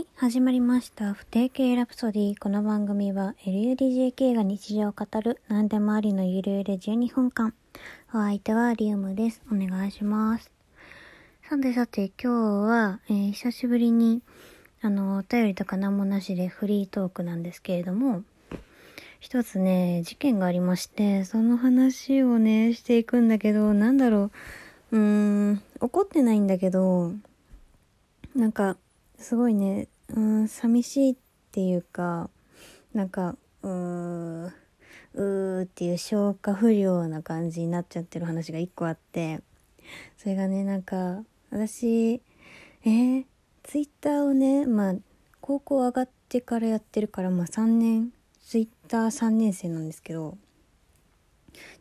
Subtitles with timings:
[0.00, 1.12] はい、始まりました。
[1.12, 2.38] 不定形ラプソディ。
[2.38, 7.52] この番組は LUDJK が日常を語る何でもありのゆるゆる12分間。
[8.08, 9.42] お相手はリウムです。
[9.52, 10.50] お願いします。
[11.46, 14.22] さてさて、今日は、えー久しぶりに、
[14.80, 18.22] あの、お便りとか何もなしでフリートークなんですけれども、
[19.18, 24.30] 一つね、事件がありまして、その話をね、していくんだけど、なんだろ
[24.92, 24.98] う、うー
[25.50, 27.12] ん、怒ってないんだけど、
[28.34, 28.78] なんか、
[29.20, 31.16] すごいね、うん、寂しいっ
[31.52, 32.30] ていうか、
[32.94, 39.42] なんか、うーん、うーっていう消化不良な感じになっちゃってる話が一個あって、
[40.16, 42.22] それがね、なんか、私、
[42.82, 43.24] えー、
[43.62, 44.94] ツイッターをね、まあ、
[45.42, 50.38] 高校上がってからやってるから、まあ3年、ツイッター3年生なんですけど、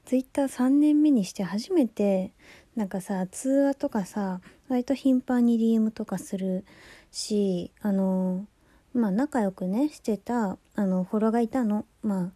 [0.04, 2.34] ツイッター3年目にして初めて
[2.76, 6.66] なんかさ通話とかさ割と頻繁に DM とかする
[7.12, 8.46] しあの
[8.94, 11.86] まあ仲良くねしてたあのフォロワーがいたの。
[12.02, 12.32] まあ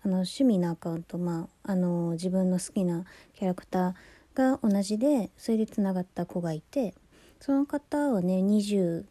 [0.00, 1.18] あの趣味のアカウント。
[1.18, 3.04] まああの自分の好きな
[3.34, 3.94] キャラクター
[4.34, 6.94] が同じでそれでつながった子がいて
[7.40, 9.04] その方はね20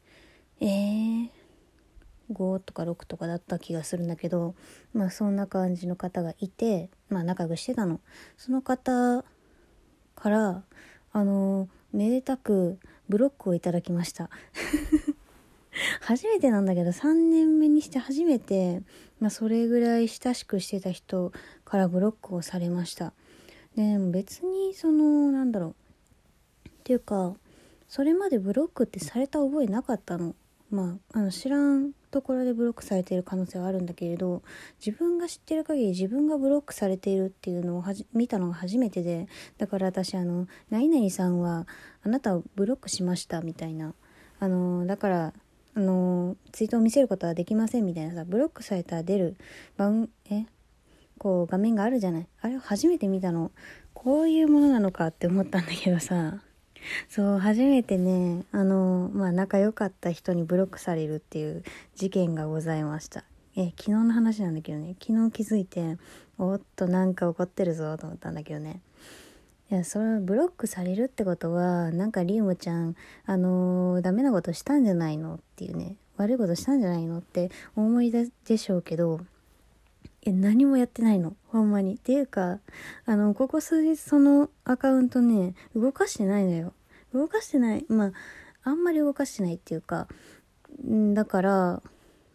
[0.59, 1.29] えー、
[2.31, 4.55] 5とか6とかだった気がするんだけど
[4.93, 7.99] まあそんな感じの方がいてまあ仲良くしてたの。
[8.37, 9.23] その方
[10.15, 10.63] から
[11.13, 14.29] あのめでたくブロックをいただきました。
[16.01, 18.81] 初めてなんだけど3年目にして初めて、
[19.19, 21.31] まあ、それぐらい親しくしてた人
[21.65, 23.13] からブロックをされました。
[23.75, 25.75] でも別にそのなんだろう。
[26.69, 27.35] っていうか
[27.87, 30.35] それまでブロックってされた覚えなかったの。
[30.69, 34.41] まああの知らんところでブロックされている可能性はあるんだけれど
[34.85, 37.83] 自分が知ってる限り自分がブロックされているっていうのを
[38.13, 41.67] 見たのが初めてでだから私あの「何々さんは
[42.03, 43.93] あなたをブロックしました」みたいな。
[44.39, 45.33] あのだから
[45.77, 49.37] あのツイートを見せることはできませんみたいなさブロックされたら出る
[49.77, 50.45] 番え？
[51.19, 52.27] こう画面があるじゃない。
[52.41, 53.51] あれを初めて見たの。
[53.93, 56.41] こういうものなのかって思ったんだけどさ。
[57.09, 61.63] そう初めてねあのまあ仲良かった人にブロックされるっていう
[61.95, 63.23] 事件がございました。
[63.55, 64.95] え昨日の話なんだけどね。
[64.99, 65.97] 昨日気づいて
[66.39, 68.81] おっとなんか怒ってるぞと思ったんだけどね。
[69.69, 72.95] いやそれブロックされるってことはなんかリウムちゃん
[73.25, 75.97] あのーダメなことしたんじゃないのっていうね。
[76.15, 79.19] 悪いことしたんじゃないのって思い出でしょうけど
[80.23, 81.35] え何もやってないの。
[81.49, 81.95] ほんまに。
[81.95, 82.59] っていうか
[83.05, 86.73] あのここ数日そのアカウントね動かしてないのよ。
[87.13, 87.85] 動かしてない。
[87.89, 88.11] まあ
[88.63, 90.07] あんまり動かしてないっていうか
[90.85, 91.81] んだから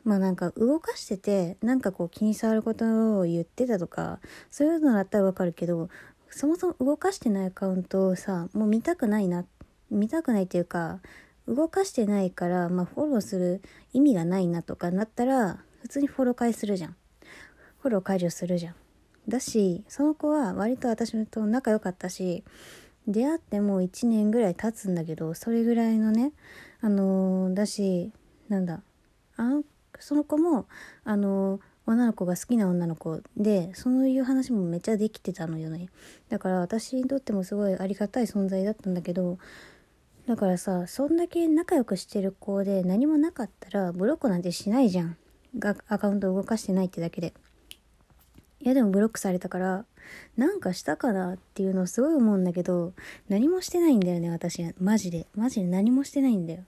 [0.05, 4.19] まあなんか動かしててなんかこう気に障ることを言ってたとか
[4.51, 5.91] そういうのだったらわかるけど
[6.33, 9.45] そもそも動かしてないアカウントをさもう見たくないな
[9.91, 11.01] 見たくないっていうか
[11.47, 13.63] 動かしてないから、まあ、フォローする
[13.93, 16.97] 意味がないなとかなったら普通にフォロー返するじゃん。
[17.81, 18.75] フォロー解除するじゃん。
[19.29, 22.45] だしその子は割と私と仲良かったし
[23.07, 26.33] 出会ってもう1年ぐらい経つんだけどそれぐらいのね
[26.81, 28.11] あのーだし
[28.49, 28.83] なんだ
[29.37, 29.61] あ
[29.99, 30.67] その子も
[31.05, 35.89] あのー女の子が好きな女の子でそういう話もめっちゃできてたのよね。
[36.29, 39.39] だから私にとってもすごいありがたい存在だったんだけど
[40.27, 45.17] だからさそんだけ仲良くしてる子で何もなかったらブロックなんてしないじゃん。
[45.59, 47.35] がアカウント動かしてないってだけで。
[48.61, 49.85] いやでもブロックされたから
[50.37, 52.93] なんかしたかなっていうのをすごい思うんだけど
[53.29, 54.65] 何もしてないんだよね私。
[54.79, 55.27] マジで。
[55.35, 56.61] マジで何もしてないんだよ。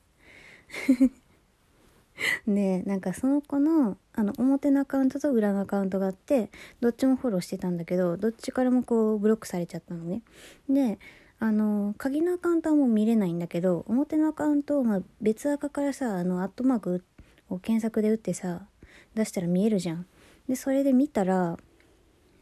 [2.47, 10.23] でなんかその子のあの表のアカウントと裏のアカウントがあってどっちもフォローしてたんだけどどっちからもこうブロックされちゃったのね。
[10.69, 10.99] で
[11.41, 17.05] あの鍵のアカウントはもう見れないんだけど表のアカウントを、まあ、別アカからさあのアットマーク
[17.51, 18.67] を検索で打ってさ
[19.15, 20.07] 出したら見えるじゃん。
[20.49, 21.59] でそれで見たら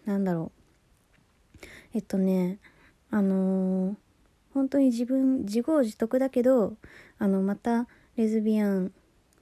[0.04, 1.66] なんだろう。
[1.94, 2.58] えっとね
[3.10, 3.96] あのー
[4.54, 6.76] 本当に自分自業自得だけど
[7.18, 8.92] あのまたレズビアン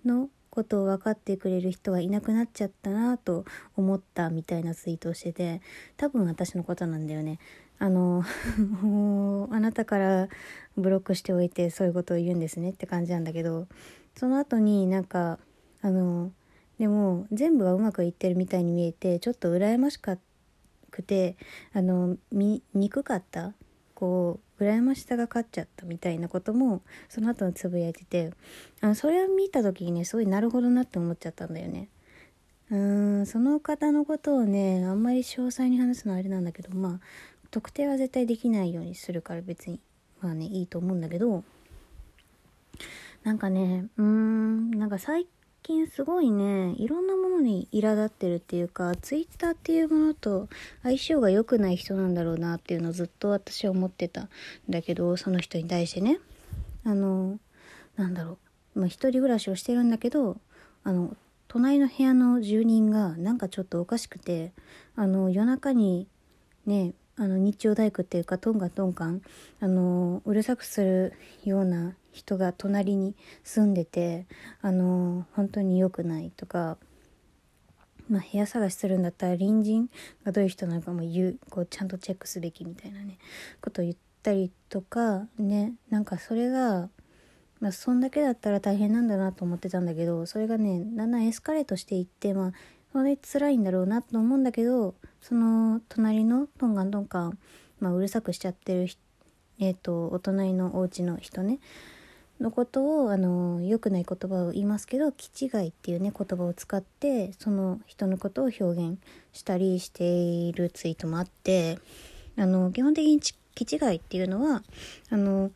[0.05, 3.44] のことを分かってくれる人がいなくなっちゃったなと
[3.76, 5.61] 思ったみたいなツイートをしてて
[5.97, 7.38] 多分私のことなんだよね。
[7.79, 8.23] あの
[9.50, 10.29] あなたから
[10.76, 13.69] ブロックしておいてそういうことを言うんですねって感じなんだけど
[14.17, 15.38] その後になんか
[15.81, 16.31] あの
[16.79, 20.19] でも全部がうまくいってるみたいに見えてちょっと羨ましく
[21.02, 21.37] て
[21.73, 23.55] あのみ憎かった
[23.94, 28.33] こう羨ましさが勝っちゃったみたいなこともその後につぶやいてて
[28.81, 31.89] あのそれを見た時にねすごいなるほどなって思っちゃったんだよね。
[32.71, 37.01] うーんその方のことをねあんまり詳細に話すのはあれなんだけどまあ
[37.51, 39.81] 特定は絶対できないようにするから別に
[40.21, 41.43] まあねいいと思うんだけど
[43.23, 45.27] なんかね、うーん、なんか最
[45.62, 50.49] 近すごいね、いろんなものに苛立ってるっていうか、ツイッターっていうものと
[50.83, 54.29] 相性が良くない人なんだろうなっていうのをずっと私は思ってたん
[54.69, 56.19] だけど、その人に対してね。
[56.85, 57.39] あの、
[57.97, 58.39] なんだろ
[58.75, 58.81] う。
[58.81, 60.39] まあ一人暮らしをしてるんだけど、
[60.85, 61.17] あの、
[61.49, 64.53] 隣の部屋の住人がなんかちょっとおかしくて、
[64.97, 66.07] あの、夜中に
[66.67, 69.20] ね、あの日曜大工っていうかトンガトンカン
[69.61, 71.12] あのうるさくする
[71.44, 73.14] ような人が隣に
[73.44, 74.26] 住んでて
[74.62, 76.78] あの本当に良くないとか、
[78.08, 79.90] まあ、部屋探しするんだったら隣人
[80.25, 83.19] がどういう人なのかも言うこうちゃんとチェックすべきみたいなね
[83.61, 86.88] ことを言ったりとかねなんかそれが
[87.61, 92.52] まあそんだけだったら大変なんだなと思ってたんだけどそれがねだんだんエスカレートしていってまあ
[92.92, 97.38] それ辛いんだろうなと思うんだけどその隣のトンガントンカン、
[97.81, 98.88] まあ、うるさくしちゃってる
[99.60, 101.60] えっ、ー、とお隣のお家の人ね。
[102.40, 108.98] のことをあの良くない言葉を言いますけど「気違い」っていうね言葉を使ってその人のことを表現
[109.32, 111.78] したりしているツイートもあって
[112.37, 114.62] あの基本的に気違いっていうのは
[115.10, 115.50] あの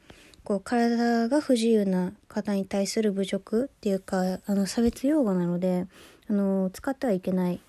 [0.45, 5.87] こう体が不自由な方に対する侮辱っていうかあの差別用語なので
[6.29, 7.61] あの使ってはいけない、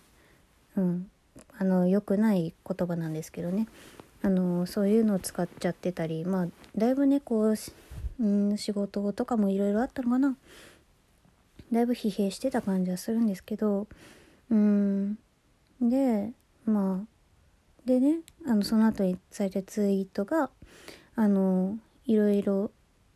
[0.77, 1.09] うん、
[1.57, 3.67] あの良くない言葉なんですけどね。
[4.21, 7.55] あのそういうのを使っちゃってたりまあだいぶねこう、
[8.19, 10.35] うん、仕事とかもいろいろあったのかな。
[11.71, 13.87] だいぶ疲弊してた感じはするんですけど
[14.49, 15.17] うん
[15.81, 16.31] で
[16.65, 17.07] まあ
[17.85, 20.49] でねあのその後にされたツイートが
[21.15, 22.71] あのいろいろ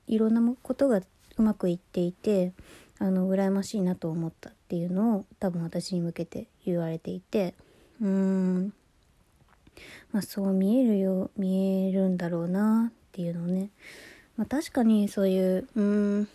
[0.07, 1.01] いろんなことが
[1.37, 2.51] うまくいっていて
[2.99, 7.55] あの羨ましいなと思ったっていうのを多分私に向けて言われていて。
[8.01, 8.73] うーん。
[10.11, 13.69] まあそう見えるよ見えるんだろうなっていうのをね、
[14.35, 16.27] まあ、確かにそういううーん。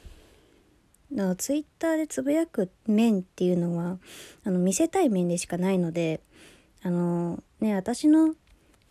[1.13, 3.99] だからツイッターでつぶやく面っていうのは
[4.45, 6.21] あの見せたい面でしかないので
[6.83, 8.35] あのね私の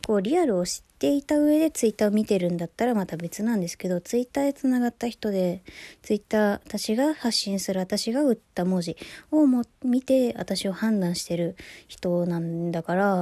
[0.05, 5.63] こうリアルを知っていた上でツイッターを見てるんだったらまた別なんですけどツイッターでつながった人で
[6.01, 8.97] ツイッター私が発信する私が打った文字
[9.31, 11.55] をも見て私を判断してる
[11.87, 13.15] 人なんだから、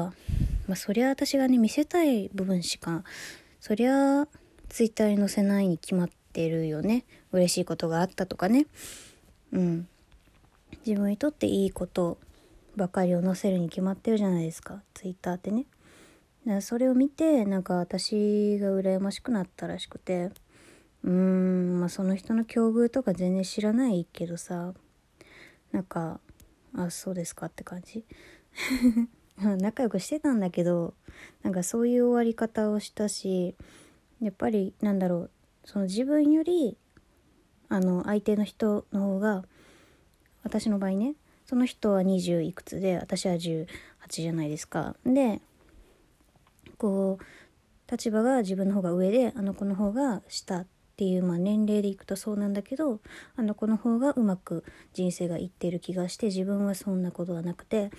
[0.67, 3.03] まあ、そりゃ私がね見せたい部分しか
[3.59, 4.27] そりゃ
[4.69, 7.03] ツイッターに載せないに決まってるよね。
[7.33, 8.67] 嬉しいことがあったとかね。
[9.51, 9.87] うん。
[10.85, 12.17] 自分にとっていいこと
[12.77, 14.81] ばかりを載せるに決まってるじゃないですか。
[14.93, 15.65] ツイッターってね。
[16.61, 20.31] それを見てなんか私が羨ましくなったらしくて
[21.03, 24.73] うーんまあその人の境遇とか全然知らないけどさ
[25.71, 26.19] なんか
[26.75, 28.05] あそうですかって感じ。
[29.37, 30.93] 仲良くしてたんだけど
[31.41, 33.55] なんかそういう終わり方をしたし
[34.21, 35.31] やっぱりなんだろう
[35.65, 36.77] その自分より
[37.69, 39.43] あの相手の人の方が
[40.43, 41.15] 私の場合ね
[41.45, 43.67] その人は20いくつで私は18
[44.09, 44.95] じゃないですか。
[45.05, 45.41] で
[46.81, 50.67] こう立場が自分の方が上であの子の方が下っ
[50.97, 53.01] ていう、まあ、年齢でいくとそうなんだけど
[53.35, 54.63] あの子の方がうまく
[54.93, 57.91] 人生がいってる気がして自分はそんなことはなくて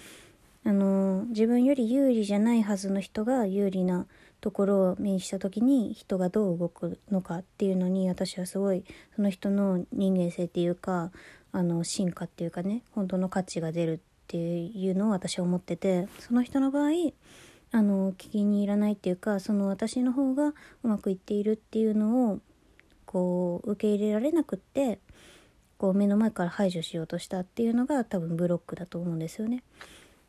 [0.64, 4.06] あの自分より有利じゃないはずの人が有利な
[4.40, 11.12] ところを目にした時に人がどう動くのかっていうのに私はすごいその人の人間性っていうか
[11.52, 16.90] あの進化っていうかね本当の価値が出るっていうのを私は思っててその人の場合
[17.72, 20.48] あの聞きに入らないっていうかその私の方が
[20.82, 22.38] うまくいっているっていうのを
[23.06, 24.98] こう受け入れられなくって
[25.78, 29.64] こう目の前から排除しようとしたっていうのが多分ブロックだと思うんですよね。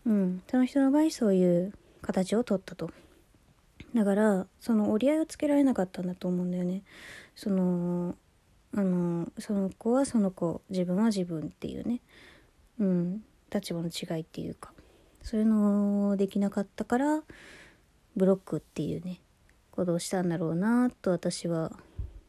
[0.05, 2.89] うん、その人の場合そういう形を取ったと。
[3.93, 6.81] だからその折り合いをつけられなかったんだと思うんだよね。
[7.35, 8.15] その
[8.75, 12.01] あのその子はその子自分は自分っていうね、
[12.79, 13.23] うん、
[13.53, 14.72] 立場の違いっていうか。
[15.23, 17.23] そういうのできなかったから
[18.15, 19.19] ブロックっていうね
[19.71, 21.71] ことをしたんだろうなと私は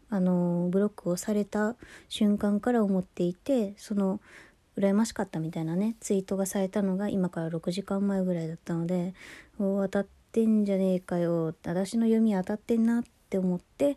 [0.09, 1.77] あのブロックをされた
[2.09, 4.21] 瞬間から思っていてその
[4.79, 9.15] 羨ましかったみたいなねツイートがされたのが今から6時間前ぐらいだったので
[9.59, 13.97] 当たってんじゃねえかよ私の読み当たってんなって思って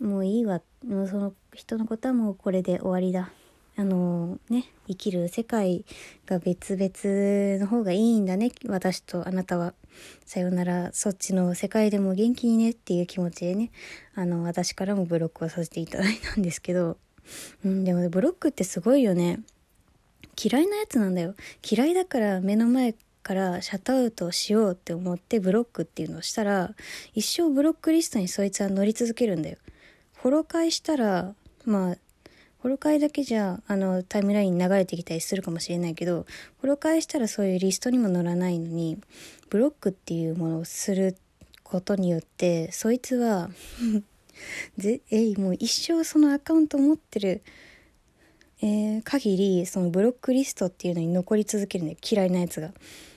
[0.00, 3.30] もういいわもうその人のことはもうこれで終わりだ。
[3.80, 5.86] あのね、生きる世界
[6.26, 9.72] が別々の方がいいんだね、私とあなたは。
[10.26, 13.70] さよなら、そっちの世界でも元気にねっていう気持ちでね、
[14.14, 16.98] あの、私からもブロックをさせていただいたんですけど、
[17.64, 19.40] うん、でも、ブロックってすごいよね。
[20.38, 21.34] 嫌いなやつなんだよ。
[21.66, 26.74] 嫌いだから目の前からシャットアウトしようって思ってブロックっていうのをしたら、
[27.14, 29.56] 一生ブロックリストにそいつは乗り続けるんだよ。
[30.16, 31.34] フォロー返したら、
[31.64, 31.96] まあ、
[32.62, 36.26] フォロー会だけじゃ、あの、タイムラインに流れてきたりするかもしれないけど、
[36.60, 38.98] フォロー会したらそういうリストにも載らないのに、
[39.48, 41.16] ブロックっていうものをする
[41.64, 43.50] ことによって、そいつは
[44.76, 47.40] ぜ、えい、もう一生そのアカウント持ってる、
[48.60, 52.72] えー、限り、そのブロックリストっていうのに残り続けるね、嫌いなやつが。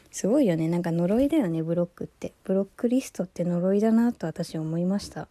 [0.10, 0.68] すごいよね。
[0.70, 2.32] なんか呪いだよね、ブロックって。
[2.44, 5.28] ブロックリストって呪いだなと私は思いました。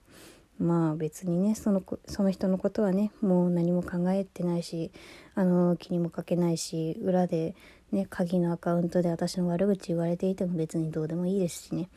[0.63, 4.93] まあ別にねそのその人のことはねもう何も考えてないし
[5.35, 7.55] あの気にもかけないし裏で
[7.91, 11.89] ね鍵のアカウントで私の悪口言われていても別にどうでもいいですしね。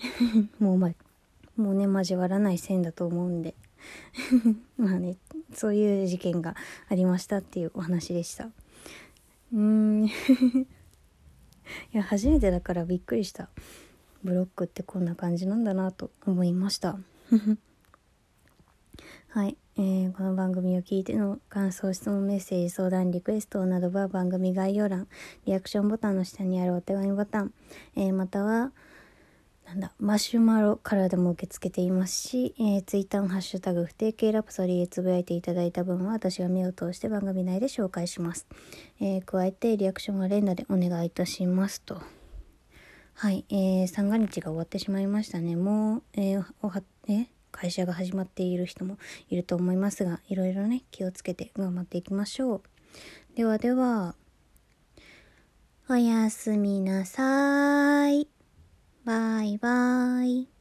[0.58, 0.90] もうま
[1.56, 3.54] もうね交わらない線だと思うんで。
[4.78, 5.16] まあね
[5.52, 6.56] そういう事件が
[6.88, 8.46] ありましたっていうお話でした。
[8.46, 10.06] うーん。
[10.08, 10.10] い
[11.92, 13.50] や初めてだからびっくりした。
[14.24, 16.98] ブロックってこんな感じなんだなと思いました。
[19.36, 25.08] はい、えー、この番組を聞いての感想、質問、メッセージ、相談、リクエストなどは番組概要欄、
[25.44, 27.52] リアクションボタンの下にあるお手紙ボタン、
[27.96, 28.72] えー、または、
[29.66, 38.46] なんだ、マシュマロからでも受け付けていますし、えー、ツイッターのハッシュタグ、不定形ラプソディでつぶやいていただいた分は私が目を通して番組内で紹介します。
[39.02, 42.00] えー、加えて、リアクションは連打でお願いいたしますと。
[43.12, 45.56] はい、えー、三が日が終わってしまいましたね。
[45.56, 47.26] もう、えー、おは、え
[47.56, 48.98] 会社が始まっている人も
[49.28, 52.62] いると思いますが、いろいろね、気をつけて頑張っていきましょう。
[53.34, 54.14] ではでは、
[55.88, 58.28] おやすみなさい。
[59.04, 60.55] バイバイ。